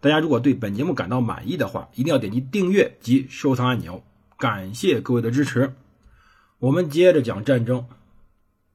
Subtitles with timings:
[0.00, 4.02] 大家如果对本节目感到满意的话，一定要点击订阅及收藏按钮，
[4.38, 5.74] 感谢各位的支持。
[6.58, 7.86] 我们接着讲战争。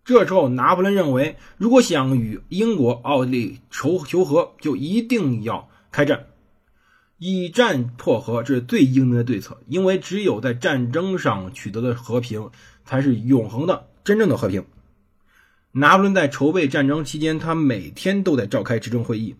[0.03, 6.27] 这时候，拿破仑认为，如果想与英国、奥地利求求和，就一定要开战，
[7.17, 9.59] 以战破和，这是最英明的对策。
[9.67, 12.51] 因为只有在战争上取得的和平，
[12.83, 14.63] 才是永恒的、真正的和平。
[15.71, 19.35] 拿破仑在筹备战争期间，他每天都在召开执政会议，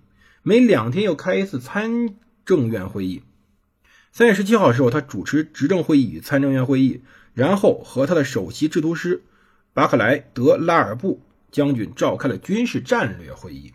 [0.47, 3.23] 每两天又开一次参政院会议。
[4.11, 7.01] 三月十七号的时候，他主持执政会议与参政院会议，
[7.33, 9.23] 然后和他的首席制图师。
[9.73, 13.73] 巴克莱德拉尔布将军召开了军事战略会议。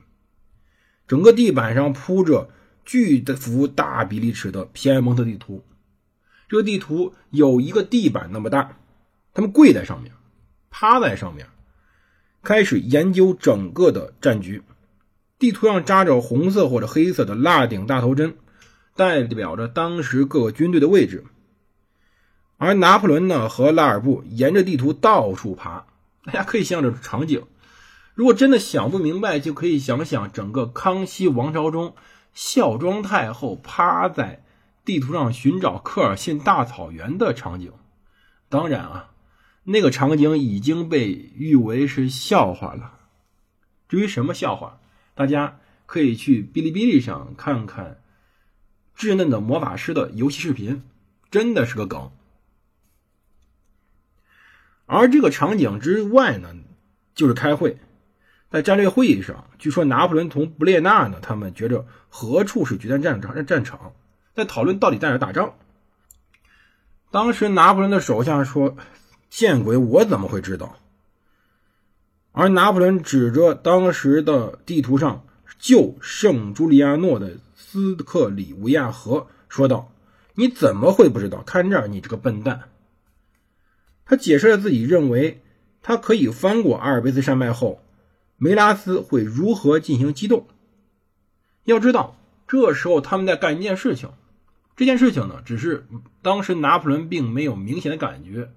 [1.08, 2.50] 整个地板上铺着
[2.84, 5.64] 巨幅大比例尺的皮埃蒙特地图，
[6.48, 8.76] 这个地图有一个地板那么大。
[9.34, 10.12] 他们跪在上面，
[10.70, 11.48] 趴在上面，
[12.44, 14.62] 开始研究整个的战局。
[15.40, 18.36] 地图上扎着红色或者黑色的蜡顶大头针，
[18.94, 21.24] 代表着当时各个军队的位置。
[22.58, 25.86] 而拿破仑呢，和拉尔布沿着地图到处爬。
[26.24, 27.44] 大家可以想象这种场景，
[28.14, 31.94] 如果真的想不明白，就可以想想整个康熙王朝中，
[32.34, 34.44] 孝庄太后趴在
[34.84, 37.72] 地图上寻找科尔沁大草原的场景。
[38.50, 39.12] 当然啊，
[39.64, 42.98] 那个场景已经被誉为是笑话了。
[43.88, 44.78] 至于什么笑话，
[45.14, 48.00] 大家可以去哔哩哔哩上看看
[48.96, 50.82] 稚嫩的魔法师的游戏视频，
[51.30, 52.10] 真的是个梗。
[54.86, 56.54] 而这个场景之外呢，
[57.14, 57.78] 就是开会，
[58.50, 63.46] 在战略会议上，据说拿破仑同布列纳呢，他们觉着何处是决战战场？
[63.46, 63.92] 战场
[64.34, 65.54] 在讨论到底在哪打仗。
[67.12, 68.76] 当时拿破仑的手下说
[69.30, 70.76] ：“见鬼，我怎么会知道？”
[72.32, 75.24] 而拿破仑指着当时的地图上
[75.58, 79.92] 旧圣朱利亚诺的斯克里维亚河说道
[80.34, 81.42] ：“你怎么会不知道？
[81.42, 82.62] 看这儿，你这个笨蛋！”
[84.06, 85.42] 他解释了自己认为
[85.82, 87.82] 他可以翻过阿尔卑斯山脉后，
[88.38, 90.46] 梅拉斯会如何进行机动。
[91.64, 92.16] 要知道，
[92.48, 94.10] 这时候他们在干一件事情，
[94.76, 95.86] 这件事情呢，只是
[96.22, 98.50] 当时拿破仑并没有明显的感觉。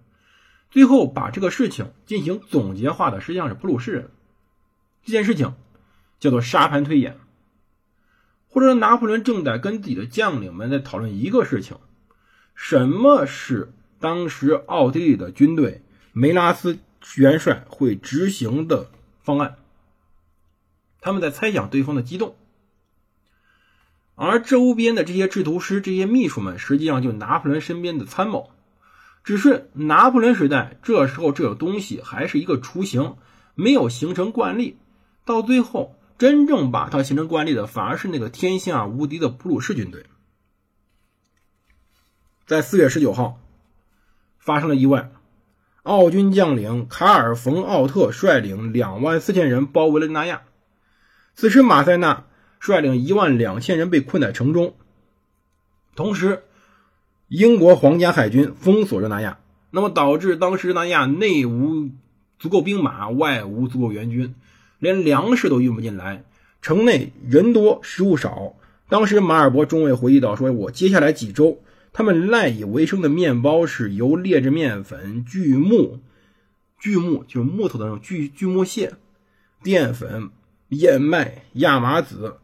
[0.74, 4.10] 最后把这个事情进行总结化的，实际上是普鲁士人。
[5.04, 5.54] 这件事情
[6.20, 7.20] 叫做沙盘推演，
[8.48, 11.78] 或者说拿破仑正在跟自己的将领们在讨论一个事情：
[12.56, 13.72] 什么是？
[14.00, 16.80] 当时奥地利的军队梅拉斯
[17.18, 18.90] 元帅会执行的
[19.22, 19.58] 方案，
[21.02, 22.36] 他们在猜想对方的机动，
[24.16, 28.50] 而周边的这些制图师、这些秘书们，实际上就拿破仑身边的参谋。
[29.24, 33.16] 只是拿破仑时代，这时候这个东西还是一个雏形，
[33.56, 34.78] 没有形成惯例。
[35.26, 40.06] 到最后，真正把它形成惯例的，反而是那个天下无敌的普鲁士军队。
[42.46, 43.40] 在四月十九号。
[44.46, 45.10] 发生了意外，
[45.84, 50.42] 奥军将领卡尔·冯·奥特率领两万四千人包围了纳亚。
[51.34, 52.26] 此时，马塞纳
[52.60, 54.76] 率领一万两千人被困在城中。
[55.96, 56.44] 同时，
[57.36, 59.40] 英国皇家海军封锁着纳亚，
[59.72, 61.90] 那么导致当时纳亚内无
[62.38, 64.36] 足够兵马，外无足够援军，
[64.78, 66.26] 连粮食都运不进来。
[66.62, 68.54] 城内人多食物少。
[68.88, 71.58] 当时，马尔伯中尉回忆到：“说我接下来几周。”
[71.92, 76.02] 他们赖以为生的面包是由劣质面粉、锯木、
[76.80, 78.94] 锯木就是木头的那种锯锯木屑、
[79.64, 80.30] 淀粉、
[80.70, 82.36] 燕麦、亚麻籽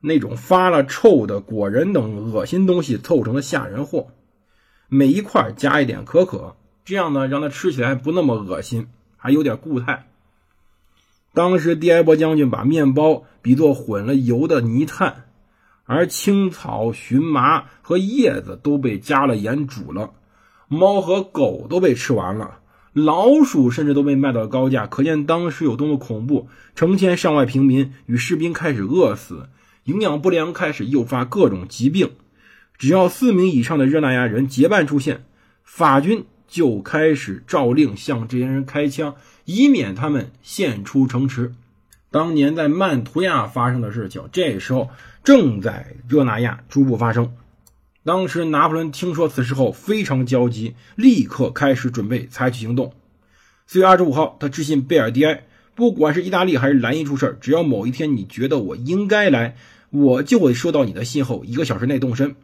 [0.00, 4.08] 那种发了臭的果仁等恶心东西凑成的吓人货。
[4.90, 10.08] 每一块加一点可可，这样呢，让它吃起来不那么恶心，还有点固态。
[11.32, 15.24] 当时迪埃博将军把面包比作混了油的泥炭。
[15.84, 20.10] 而青草、荨麻和叶子都被加了盐煮了，
[20.68, 22.58] 猫和狗都被吃完了，
[22.92, 26.48] 老鼠甚至都被卖到了高价，可见当时有多么恐怖。
[26.76, 29.48] 成千上万平民与士兵开始饿死，
[29.82, 32.12] 营养不良开始诱发各种疾病。
[32.80, 35.22] 只要四名以上的热那亚人结伴出现，
[35.62, 41.52] 法军就开始照令向这些人开枪，以免他们献出城池。
[42.10, 44.88] 当年在曼图亚发生的事情，这时候
[45.22, 47.34] 正在热那亚逐步发生。
[48.02, 52.94] 当时拿破仑听说此事后非常焦急，立刻开始准备采取行动。
[53.66, 55.44] 四月二十五号，他致信贝尔迪埃，
[55.74, 59.54] 不管是意大利还是莱茵出事只要某一天你觉得我应该来，
[59.90, 62.34] 我就会收到你的信后一个小时内动身。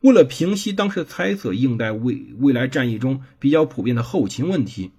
[0.00, 4.92] 为了平息当时猜测，应对未未来战役中比较普遍的后勤问题，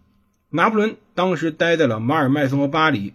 [0.50, 3.14] 拿破仑当时待在了马尔麦松和巴黎。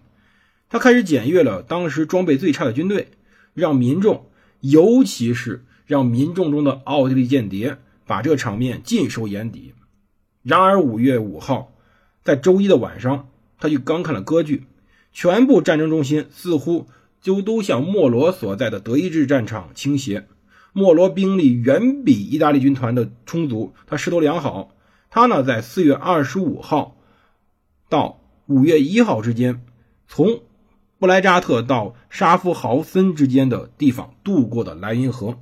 [0.69, 3.09] 他开始检阅了当时装备最差的军队，
[3.53, 4.25] 让民众，
[4.61, 7.77] 尤其是让民众中的奥地利间谍，
[8.07, 9.73] 把这场面尽收眼底。
[10.41, 11.73] 然而五月五号，
[12.23, 13.27] 在周一的晚上，
[13.59, 14.63] 他就刚看了歌剧，
[15.11, 16.87] 全部战争中心似乎
[17.21, 20.25] 就都向莫罗所在的德意志战场倾斜。
[20.73, 24.75] 莫罗兵力远比意大利军团的充足，他势头良好。
[25.09, 26.97] 他呢，在四月二十五号
[27.87, 29.63] 到五月一号之间，
[30.07, 30.41] 从
[30.97, 35.37] 布莱扎特到沙夫豪森之间的地方渡过的莱茵河，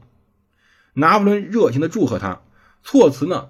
[0.93, 2.41] 拿破仑热情的祝贺他，
[2.83, 3.49] 措辞呢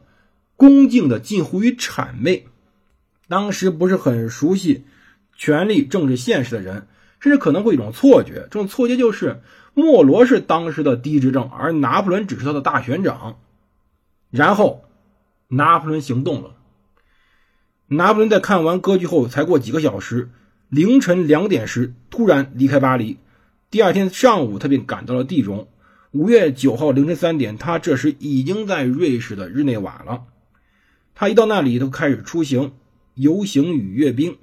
[0.56, 2.46] 恭敬的近乎于谄媚。
[3.28, 4.86] 当时不是很熟悉
[5.36, 6.88] 权力政治现实的人，
[7.20, 9.42] 甚至可能会有一种错觉，这种错觉就是
[9.74, 13.40] 莫罗是当时的第一执政，而拿破仑只是他的大选长。
[14.30, 14.84] 然后
[15.48, 16.56] 拿破仑行动了。
[17.88, 20.30] 拿破仑在看完歌剧后，才过几个小时。
[20.70, 23.18] 凌晨两点时，突然离开巴黎。
[23.70, 25.68] 第二天上午，他便赶到了地中。
[26.12, 30.24] 五月九号凌晨三点，他这时已经在瑞士的日内瓦了。
[31.14, 32.74] 他一到那里，就开始出行、
[33.16, 34.38] 游行与阅兵，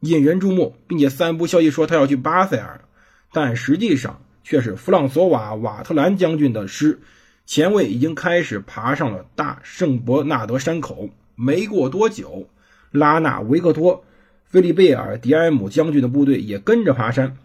[0.00, 2.84] 引人注目，并且散布消息说他要去巴塞尔，
[3.32, 7.00] 但实际上却是弗朗索瓦·瓦特兰将军的师，
[7.46, 11.10] 前卫已经开始爬上了大圣伯纳德山口。
[11.34, 12.48] 没过多久，
[12.90, 14.04] 拉纳维克托。
[14.44, 17.36] 菲利贝尔·迪埃姆将军的部队也跟着爬山，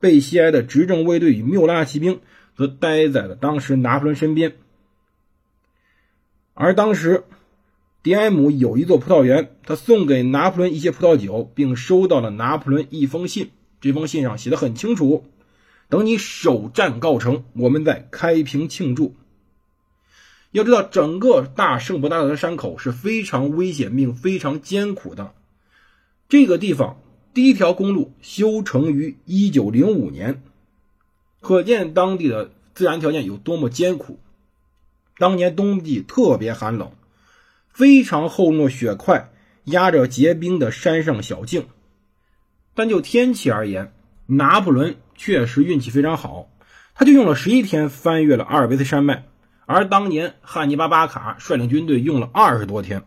[0.00, 2.20] 贝西埃的执政卫队与缪拉骑兵
[2.56, 4.54] 则待在了当时拿破仑身边。
[6.54, 7.22] 而当时，
[8.02, 13.50] 迪埃姆有一座葡萄园，他送给拿破仑一些葡萄酒，并收到了拿破仑一封信。
[13.80, 15.24] 这封信上写的很清楚
[15.88, 19.14] ：“等你首战告成，我们再开瓶庆祝。”
[20.50, 25.34] 要知道，整个大圣伯纳德山口是非常危险并非常艰苦的。
[26.28, 27.00] 这个地方
[27.34, 30.42] 第一条公路修成于一九零五年，
[31.40, 34.18] 可见当地的自然条件有多么艰苦。
[35.18, 36.92] 当年冬季特别寒冷，
[37.68, 39.30] 非常厚重的雪块
[39.64, 41.66] 压着结冰的山上小径。
[42.74, 43.92] 但就天气而言，
[44.26, 46.48] 拿破仑确实运气非常好，
[46.94, 49.24] 他就用了十一天翻越了阿尔卑斯山脉，
[49.66, 53.02] 而当年汉尼拔·巴卡率领军队用了二十多天。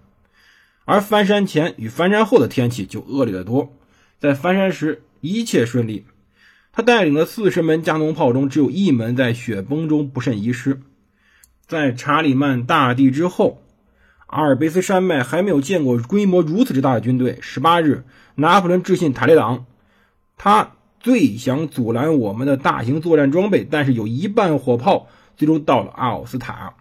[0.85, 3.73] 而翻山前与翻山后的天气就恶劣得多。
[4.19, 6.05] 在翻山时一切顺利，
[6.73, 10.81] 他带领的四十门加农炮中只有一门在雪崩中不慎遗失。
[11.65, 13.63] 在查理曼大帝之后，
[14.27, 17.37] 阿尔卑斯山脉还没有见过规模如此之大的军队。
[17.41, 18.03] 十八日，
[18.35, 19.65] 拿破仑致信塔列朗，
[20.37, 26.75] 他最想阻拦我们的大型作战装备，但是有一半火炮最终到了阿奥斯塔。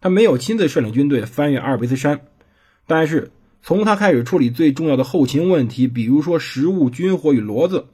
[0.00, 2.20] 他没有亲自率领军队翻越阿尔卑斯山。
[2.86, 3.30] 但是
[3.62, 7.86] 从他开始处理最重要的后勤问题，比如说食物、军火与骡子，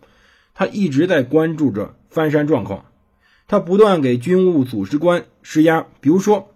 [0.54, 2.86] 他一直在关注着翻山状况。
[3.46, 6.54] 他不断给军务组织官施压，比如说，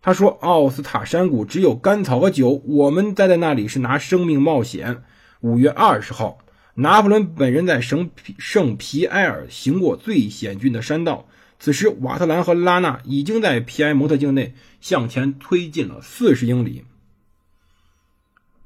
[0.00, 5.02] 他说奥斯塔山谷只有干草和酒，我们待在那里是拿生命冒险。
[5.40, 6.38] 五月二十号，
[6.74, 16.84] 拿破仑本人在圣皮圣皮埃尔行过最险峻的山道，此时瓦特兰和拉纳已经在皮埃蒙特境内向前推进了四十英里。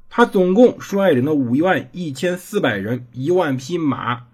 [0.09, 4.29] 他总共率领了五万一千四百人、一万匹马、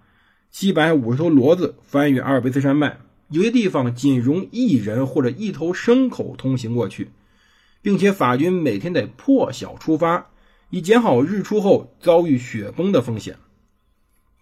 [0.51, 2.99] 七百五十头骡子翻越阿尔卑斯山脉，
[3.29, 7.09] 有些地方仅容一人或者一头牲口通行过去，
[7.81, 10.27] 并且法军每天得破晓出发，
[10.69, 13.37] 以减好日出后遭遇雪崩的风险。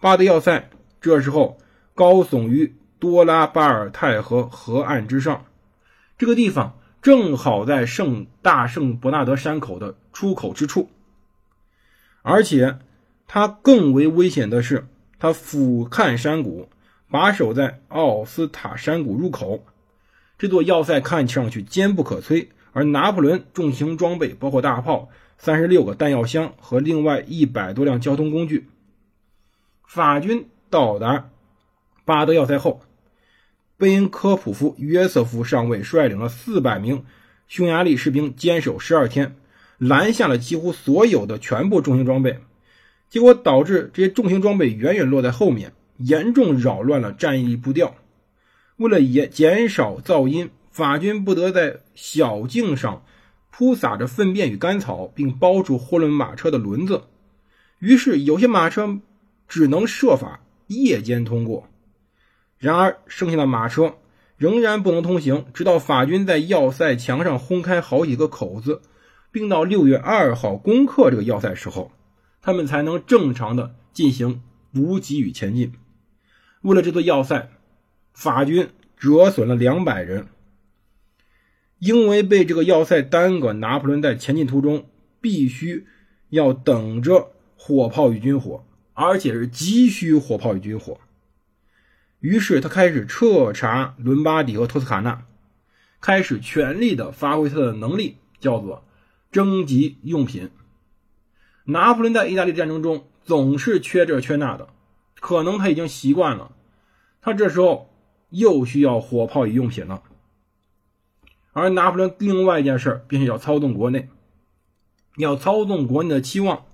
[0.01, 0.67] 巴德要塞
[1.00, 1.60] 这时候
[1.93, 5.46] 高耸于多拉巴尔泰河河岸之上，
[6.17, 10.89] 这个地方正好在圣大圣伯纳德山口的出口之处。
[12.24, 12.79] 而且，
[13.27, 14.88] 它更为危险的是，
[15.20, 16.67] 它俯瞰山谷，
[17.08, 19.63] 把守在奥斯塔山谷入口。
[20.39, 28.67] 这座要塞看上去坚不可摧，而拿破仑重型装备包括大炮、三十六个弹药箱和另外一百多辆交通工具。
[29.94, 31.32] 法军到达
[32.06, 32.80] 巴德要塞后，
[33.76, 37.04] 贝恩科普夫约瑟夫上尉率领了四百名
[37.50, 39.36] 匈牙利士兵坚守十二天。
[39.78, 42.40] 拦下了几乎所有的全部重型装备，
[43.10, 47.94] 结果导致这些重型装备远远落在后面，严重扰乱了战役步调。
[48.78, 53.04] 为了也减少噪音，法军不得在小径上
[53.50, 57.02] 铺洒着粪便与干草，并包住货轮马车的轮子。
[57.80, 59.00] 于是，有些马车
[59.51, 61.67] 只能设法夜间通过。
[62.58, 63.98] 然而，剩下的马车
[64.38, 68.81] 仍然不能通行，直到法军在要塞墙上轰开好几个口子，
[69.29, 71.91] 并到六月二号攻克这个要塞时候。
[72.41, 74.41] 他们才能正常的进行
[74.72, 75.74] 补给与前进。
[76.62, 77.50] 为了这座要塞，
[78.13, 80.27] 法军折损了两百人。
[81.77, 84.86] 因为被这个要塞耽搁，拿破仑在前进途中
[85.20, 85.88] 必须
[86.29, 88.63] 要等着火炮与军火，
[88.94, 91.00] 而且是急需火炮与军火。
[92.20, 95.24] 于是他开始彻查伦巴第和托斯卡纳，
[96.00, 98.84] 开始全力的发挥他的能力，叫做
[99.32, 100.50] 征集用品。
[101.64, 104.70] 拿破仑在意大利战争中总是缺这缺那的，
[105.20, 106.52] 可能他已经习惯了。
[107.22, 107.94] 他这时候
[108.30, 110.04] 又需要火炮与用品了。
[111.54, 114.10] 而拿破仑另外一件事便是要操纵国内，
[115.18, 116.66] 要操纵国内的期望。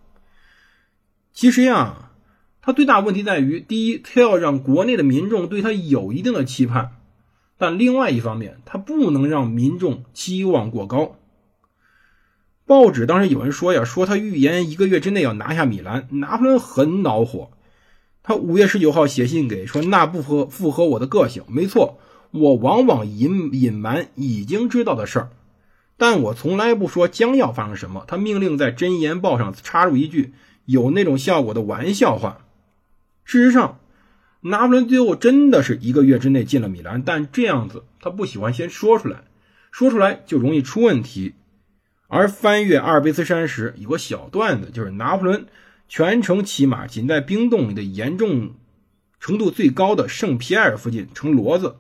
[1.34, 2.07] 其实呀，
[2.68, 6.88] 他最大问题在于：第一，他要让国内的民众对他有一定的期盼；
[7.58, 11.16] 但另外一方面，他不能让民众期望过高。
[12.66, 17.52] 报纸当时有人说呀，说他预言一个月之内要拿下米兰，拿破仑很恼火。
[18.22, 21.44] 他五月十九号写信给说，那不符符合我的个性。
[21.48, 21.98] 没错，
[22.32, 25.30] 我往往隐隐瞒已经知道的事儿，
[25.96, 28.04] 但我从来不说将要发生什么。
[28.10, 30.34] 他命令在《箴言报》上插入一句
[30.66, 32.40] 有那种效果的玩笑话。
[33.27, 33.81] 事实上，
[34.39, 39.25] 拿破仑最后真的是一个月之内进了米兰，但这样子他不喜欢先说出来，
[39.69, 41.34] 说出来就容易出问题。
[42.07, 45.46] 而翻越阿尔卑斯山时，有个小段子，就是拿破仑
[45.89, 48.55] 全程骑马，仅在冰洞里的严重
[49.19, 51.75] 程度最高的圣皮埃尔附近乘骡子，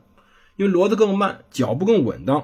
[0.57, 2.43] 因为骡子更慢，脚步更稳当。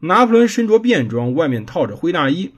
[0.00, 2.54] 拿破仑身着便装，外面套着灰大衣。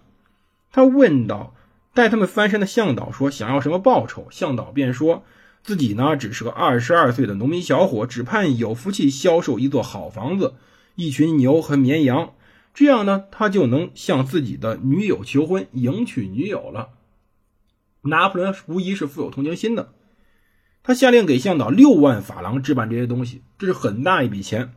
[0.71, 1.55] 他问道
[1.93, 5.25] ：“带他们翻山的向导说，想要什么报酬？”向导便说
[5.63, 10.55] 自己呢，只是个二十二岁的农民小伙，只盼有福气销售一座好房子、
[10.97, 12.35] 一群牛和绵羊。
[12.75, 16.89] 这样呢，他就能向自己的女友求婚，迎娶女友了。
[18.01, 19.93] 拿破仑无疑是富有同情心的，
[20.83, 24.73] 他下令给向导六万法郎置办这些东西，这是很大一笔钱。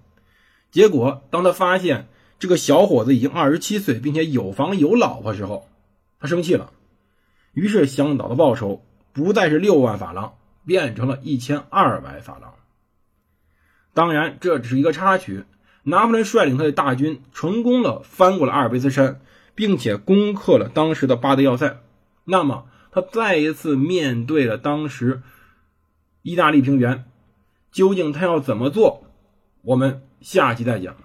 [0.70, 5.68] 结果，当他发现这个小伙子已经二十七岁，并且有房有老婆时候，
[6.20, 6.72] 他生气了。
[7.54, 10.34] 于是，向导的报酬不再是六万法郎，
[10.66, 12.56] 变成了一千二百法郎。
[13.94, 15.46] 当然，这只是一个插曲。
[15.88, 19.22] 拿破仑率领他的大军成功的翻过了阿尔卑斯山，
[19.54, 21.80] 并且攻克了当时的巴德要塞。
[22.24, 25.22] 那么，他再一次面对了当时
[26.24, 27.06] 意大利平原，
[27.72, 29.04] 究竟他要怎么做？
[29.62, 30.96] 我们下集再讲。